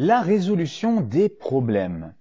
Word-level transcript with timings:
La 0.00 0.22
résolution 0.22 1.00
des 1.00 1.28
problèmes. 1.28 2.14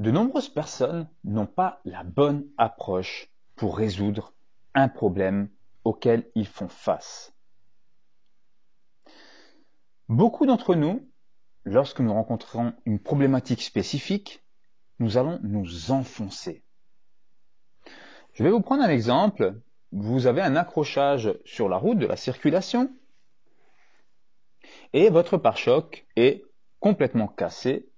De 0.00 0.10
nombreuses 0.10 0.48
personnes 0.48 1.08
n'ont 1.22 1.46
pas 1.46 1.80
la 1.84 2.02
bonne 2.02 2.44
approche 2.58 3.30
pour 3.54 3.78
résoudre 3.78 4.34
un 4.74 4.88
problème 4.88 5.48
auquel 5.84 6.28
ils 6.34 6.48
font 6.48 6.66
face. 6.66 7.32
Beaucoup 10.08 10.44
d'entre 10.44 10.74
nous, 10.74 11.08
lorsque 11.62 12.00
nous 12.00 12.12
rencontrons 12.12 12.72
une 12.84 12.98
problématique 12.98 13.62
spécifique, 13.62 14.42
nous 14.98 15.16
allons 15.16 15.38
nous 15.44 15.92
enfoncer. 15.92 16.64
Je 18.32 18.42
vais 18.42 18.50
vous 18.50 18.60
prendre 18.60 18.82
un 18.82 18.88
exemple. 18.88 19.60
Vous 19.92 20.26
avez 20.26 20.42
un 20.42 20.56
accrochage 20.56 21.32
sur 21.44 21.68
la 21.68 21.76
route 21.76 21.98
de 21.98 22.06
la 22.06 22.16
circulation 22.16 22.90
et 24.94 25.10
votre 25.10 25.36
pare-choc 25.36 26.06
est 26.16 26.44
complètement 26.78 27.26
cassé, 27.26 27.90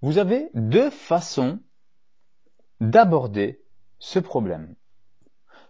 vous 0.00 0.16
avez 0.18 0.48
deux 0.54 0.90
façons 0.90 1.60
d'aborder 2.80 3.60
ce 3.98 4.18
problème. 4.18 4.74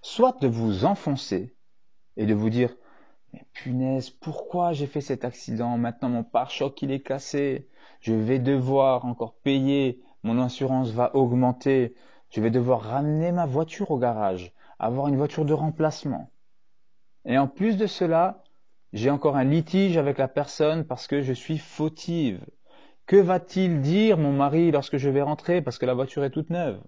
Soit 0.00 0.40
de 0.40 0.46
vous 0.46 0.84
enfoncer 0.84 1.54
et 2.16 2.26
de 2.26 2.34
vous 2.34 2.48
dire 2.48 2.74
mais 3.32 3.44
punaise, 3.52 4.08
pourquoi 4.08 4.72
j'ai 4.72 4.86
fait 4.86 5.00
cet 5.02 5.24
accident? 5.24 5.76
Maintenant 5.76 6.08
mon 6.08 6.24
pare-choc 6.24 6.80
il 6.80 6.92
est 6.92 7.02
cassé, 7.02 7.68
je 8.00 8.14
vais 8.14 8.38
devoir 8.38 9.04
encore 9.04 9.34
payer, 9.34 10.00
mon 10.22 10.40
assurance 10.40 10.90
va 10.90 11.14
augmenter, 11.16 11.96
je 12.30 12.40
vais 12.40 12.50
devoir 12.50 12.82
ramener 12.82 13.32
ma 13.32 13.46
voiture 13.46 13.90
au 13.90 13.98
garage, 13.98 14.54
avoir 14.78 15.08
une 15.08 15.16
voiture 15.16 15.44
de 15.44 15.54
remplacement. 15.54 16.30
Et 17.24 17.36
en 17.36 17.48
plus 17.48 17.76
de 17.76 17.86
cela, 17.86 18.44
j'ai 18.92 19.10
encore 19.10 19.36
un 19.36 19.44
litige 19.44 19.96
avec 19.96 20.18
la 20.18 20.28
personne 20.28 20.86
parce 20.86 21.06
que 21.06 21.22
je 21.22 21.32
suis 21.32 21.58
fautive. 21.58 22.44
Que 23.06 23.16
va-t-il 23.16 23.80
dire 23.80 24.18
mon 24.18 24.32
mari 24.32 24.70
lorsque 24.70 24.96
je 24.96 25.08
vais 25.08 25.22
rentrer? 25.22 25.62
Parce 25.62 25.78
que 25.78 25.86
la 25.86 25.94
voiture 25.94 26.24
est 26.24 26.30
toute 26.30 26.50
neuve 26.50 26.82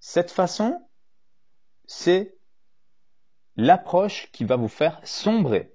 Cette 0.00 0.30
façon, 0.30 0.86
c'est 1.86 2.36
l'approche 3.56 4.30
qui 4.32 4.44
va 4.44 4.56
vous 4.56 4.68
faire 4.68 5.00
sombrer. 5.04 5.74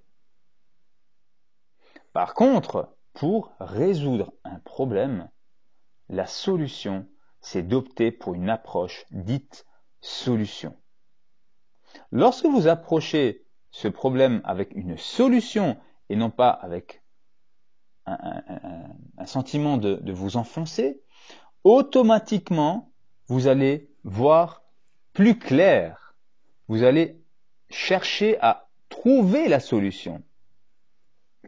Par 2.13 2.33
contre, 2.33 2.95
pour 3.13 3.53
résoudre 3.59 4.33
un 4.43 4.59
problème, 4.59 5.29
la 6.09 6.25
solution, 6.25 7.07
c'est 7.41 7.63
d'opter 7.63 8.11
pour 8.11 8.33
une 8.33 8.49
approche 8.49 9.05
dite 9.11 9.65
solution. 10.01 10.75
Lorsque 12.11 12.45
vous 12.45 12.67
approchez 12.67 13.46
ce 13.71 13.87
problème 13.87 14.41
avec 14.43 14.73
une 14.73 14.97
solution 14.97 15.77
et 16.09 16.15
non 16.15 16.29
pas 16.29 16.49
avec 16.49 17.01
un, 18.05 19.25
sentiment 19.25 19.77
de, 19.77 19.95
de 19.95 20.13
vous 20.13 20.37
enfoncer, 20.37 21.01
automatiquement, 21.65 22.91
vous 23.27 23.47
allez 23.47 23.89
voir 24.05 24.63
plus 25.11 25.37
clair. 25.37 26.15
Vous 26.69 26.83
allez 26.83 27.19
chercher 27.69 28.39
à 28.39 28.69
trouver 28.87 29.49
la 29.49 29.59
solution. 29.59 30.23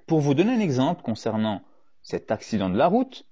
Pour 0.05 0.19
vous 0.19 0.33
donner 0.33 0.53
un 0.53 0.59
exemple 0.59 1.01
concernant 1.03 1.61
cet 2.01 2.31
accident 2.31 2.69
de 2.69 2.77
la 2.77 2.87
route, 2.87 3.25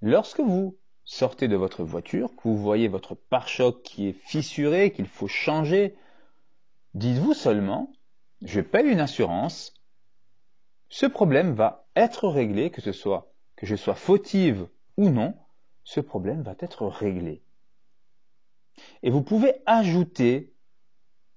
lorsque 0.00 0.40
vous 0.40 0.76
sortez 1.04 1.48
de 1.48 1.56
votre 1.56 1.82
voiture, 1.82 2.30
que 2.36 2.42
vous 2.44 2.56
voyez 2.56 2.88
votre 2.88 3.14
pare-choc 3.14 3.82
qui 3.82 4.08
est 4.08 4.12
fissuré, 4.12 4.92
qu'il 4.92 5.06
faut 5.06 5.28
changer, 5.28 5.96
Dites-vous 6.96 7.34
seulement, 7.34 7.92
je 8.40 8.62
paye 8.62 8.86
une 8.86 9.00
assurance, 9.00 9.74
ce 10.88 11.04
problème 11.04 11.52
va 11.52 11.86
être 11.94 12.26
réglé, 12.26 12.70
que 12.70 12.80
ce 12.80 12.92
soit 12.92 13.34
que 13.54 13.66
je 13.66 13.76
sois 13.76 13.94
fautive 13.94 14.66
ou 14.96 15.10
non, 15.10 15.34
ce 15.84 16.00
problème 16.00 16.40
va 16.40 16.54
être 16.58 16.86
réglé. 16.86 17.42
Et 19.02 19.10
vous 19.10 19.20
pouvez 19.20 19.56
ajouter 19.66 20.54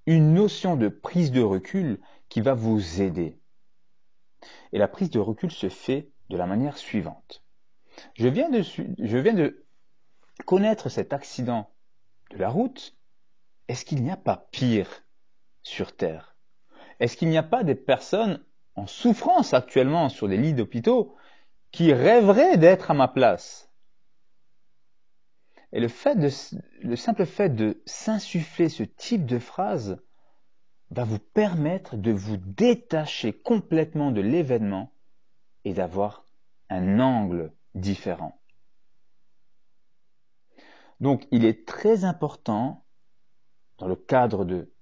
une 0.06 0.32
notion 0.32 0.76
de 0.76 0.88
prise 0.88 1.30
de 1.30 1.42
recul 1.42 2.00
qui 2.30 2.40
va 2.40 2.54
vous 2.54 3.02
aider. 3.02 3.38
Et 4.72 4.78
la 4.78 4.88
prise 4.88 5.10
de 5.10 5.20
recul 5.20 5.50
se 5.50 5.68
fait 5.68 6.08
de 6.30 6.38
la 6.38 6.46
manière 6.46 6.78
suivante. 6.78 7.44
Je 8.14 8.28
viens 8.28 8.48
de, 8.48 8.62
je 8.62 9.18
viens 9.18 9.34
de 9.34 9.66
connaître 10.46 10.88
cet 10.88 11.12
accident 11.12 11.70
de 12.30 12.38
la 12.38 12.48
route. 12.48 12.96
Est-ce 13.68 13.84
qu'il 13.84 14.02
n'y 14.02 14.10
a 14.10 14.16
pas 14.16 14.48
pire? 14.52 15.04
Sur 15.62 15.96
Terre 15.96 16.36
Est-ce 16.98 17.16
qu'il 17.16 17.28
n'y 17.28 17.38
a 17.38 17.42
pas 17.42 17.64
des 17.64 17.74
personnes 17.74 18.44
en 18.76 18.86
souffrance 18.86 19.54
actuellement 19.54 20.08
sur 20.08 20.28
des 20.28 20.36
lits 20.36 20.54
d'hôpitaux 20.54 21.16
qui 21.70 21.92
rêveraient 21.92 22.56
d'être 22.56 22.90
à 22.90 22.94
ma 22.94 23.08
place? 23.08 23.70
Et 25.72 25.80
le, 25.80 26.96
simple 26.96 27.26
fait 27.26 27.50
de 27.50 27.80
s'insuffler 27.86 28.68
ce 28.68 28.82
type 28.82 29.24
de 29.24 29.38
phrase 29.38 30.02
va 30.90 31.04
vous 31.04 31.20
permettre 31.20 31.96
de 31.96 32.10
vous 32.10 32.36
détacher 32.36 33.32
complètement 33.32 34.10
de 34.10 34.20
l'événement 34.20 34.92
et 35.64 35.72
d'avoir 35.72 36.24
un 36.68 36.98
angle 36.98 37.52
différent. 37.74 38.40
Donc 40.98 41.26
il 41.30 41.44
est 41.44 41.66
très 41.66 42.04
important, 42.04 42.84
dans 43.78 43.86
le 43.86 43.96
cadre 43.96 44.44
de 44.44 44.72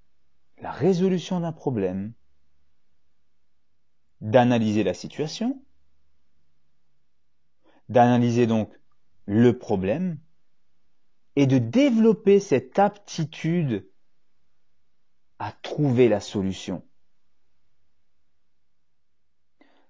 la 0.60 0.70
résolution 0.70 1.40
d'un 1.40 1.52
problème, 1.52 2.12
d'analyser 4.20 4.82
la 4.82 4.94
situation, 4.94 5.62
d'analyser 7.88 8.46
donc 8.46 8.72
le 9.26 9.58
problème 9.58 10.18
et 11.36 11.46
de 11.46 11.58
développer 11.58 12.40
cette 12.40 12.78
aptitude 12.78 13.88
à 15.38 15.52
trouver 15.52 16.08
la 16.08 16.20
solution. 16.20 16.84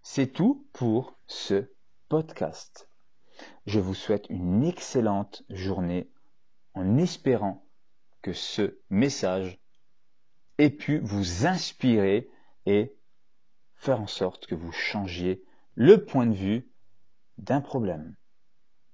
C'est 0.03 0.33
tout 0.33 0.67
pour 0.73 1.19
ce 1.27 1.73
podcast. 2.09 2.91
Je 3.67 3.81
vous 3.81 3.95
souhaite 3.95 4.27
une 4.29 4.65
excellente 4.65 5.45
journée 5.49 6.11
en 6.75 6.99
espérant 6.99 7.67
que 8.23 8.33
ce 8.33 8.79
message 8.91 9.59
ait 10.59 10.71
pu 10.71 10.99
vous 10.99 11.47
inspirer 11.47 12.29
et 12.67 12.95
faire 13.77 14.01
en 14.01 14.07
sorte 14.07 14.47
que 14.47 14.55
vous 14.55 14.73
changiez 14.73 15.43
le 15.75 16.05
point 16.05 16.27
de 16.27 16.35
vue 16.35 16.69
d'un 17.39 17.61
problème. 17.61 18.15